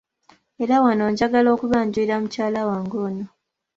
Era 0.63 0.75
wano 0.83 1.05
njagala 1.11 1.49
okubanjulira 1.55 2.15
mukyala 2.21 2.61
wange 2.69 2.95
ono. 3.07 3.25